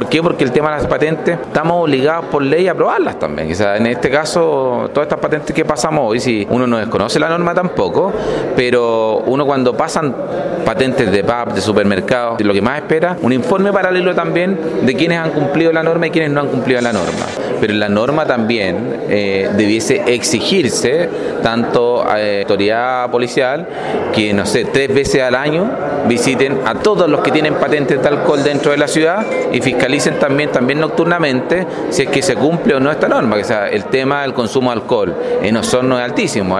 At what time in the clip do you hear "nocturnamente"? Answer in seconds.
30.78-31.66